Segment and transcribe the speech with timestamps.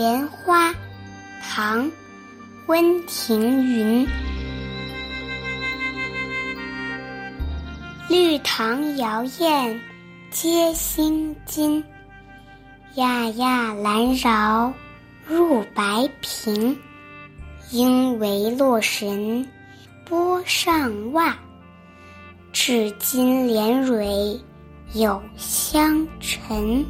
[0.00, 0.74] 莲花，
[1.42, 1.84] 唐·
[2.68, 4.08] 温庭筠。
[8.08, 9.78] 绿塘摇雁
[10.30, 11.84] 接新津，
[12.94, 14.72] 压压兰桡
[15.26, 16.74] 入白苹。
[17.70, 19.46] 应为洛神
[20.06, 21.36] 波上袜，
[22.54, 24.40] 至今连蕊
[24.94, 26.82] 有香尘。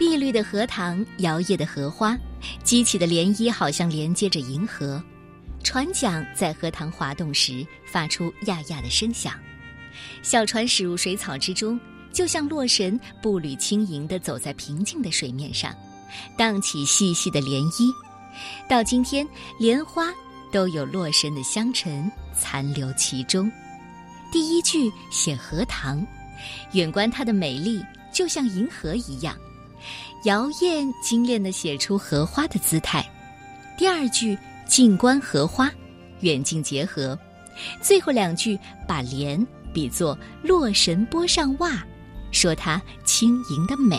[0.00, 2.16] 碧绿的荷塘，摇曳的荷花，
[2.64, 4.98] 激起的涟漪好像连接着银河。
[5.62, 9.34] 船桨在荷塘滑动时发出呀呀的声响，
[10.22, 11.78] 小船驶入水草之中，
[12.14, 15.70] 就像洛神步履轻盈地走在平静的水面上，
[16.34, 17.92] 荡起细细的涟漪。
[18.66, 20.10] 到今天，莲花
[20.50, 23.52] 都有洛神的香尘残留其中。
[24.32, 26.02] 第一句写荷塘，
[26.72, 29.36] 远观它的美丽，就像银河一样。
[30.24, 33.04] 姚燕精炼地写出荷花的姿态。
[33.76, 34.38] 第二句。
[34.70, 35.68] 近观荷花，
[36.20, 37.18] 远近结合。
[37.82, 41.84] 最后两句把莲比作洛神波上袜，
[42.30, 43.98] 说它轻盈的美。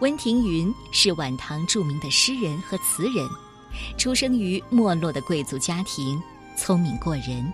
[0.00, 3.28] 温庭筠是晚唐著名的诗人和词人，
[3.98, 6.18] 出生于没落的贵族家庭，
[6.56, 7.52] 聪明过人，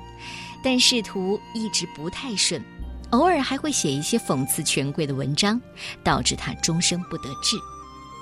[0.62, 2.64] 但仕途一直不太顺，
[3.10, 5.60] 偶尔还会写一些讽刺权贵的文章，
[6.02, 7.56] 导致他终生不得志。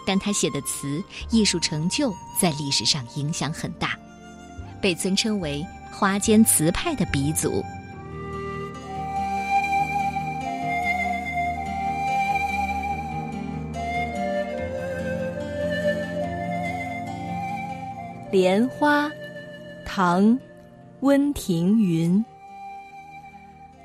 [0.07, 3.99] 但他写的词艺术成就在历史上影响很大，
[4.81, 7.65] 被尊称为花间词派的鼻祖。
[18.31, 19.11] 莲花，
[19.87, 20.23] 唐·
[21.00, 22.23] 温庭筠。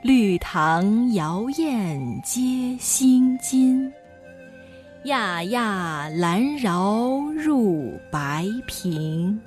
[0.01, 3.91] 绿塘摇雁接新津。
[5.03, 9.37] 压压兰桡入白苹，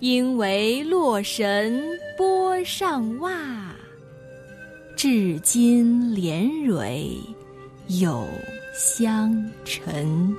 [0.00, 1.82] 应为洛神
[2.16, 3.74] 波上袜。
[4.96, 7.16] 至今连蕊
[8.00, 8.26] 有
[8.74, 10.34] 香尘。